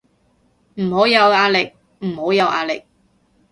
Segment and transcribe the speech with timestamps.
[0.77, 2.85] 唔好有壓力，唔好有壓力